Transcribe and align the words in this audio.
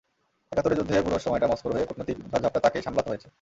একাত্তরের 0.51 0.77
যুদ্ধের 0.79 1.03
পুরো 1.05 1.17
সময়টা 1.19 1.47
মস্কোর 1.47 1.71
হয়ে 1.73 1.87
কূটনৈতিক 1.87 2.17
ঝড়ঝাপটা 2.23 2.59
তাঁকেই 2.59 2.83
সামলাতে 2.83 3.09
হয়েছে। 3.09 3.27